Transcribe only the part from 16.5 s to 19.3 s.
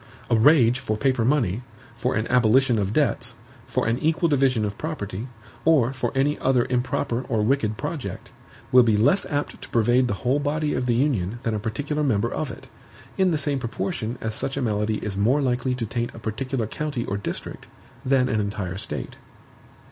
county or district, than an entire State.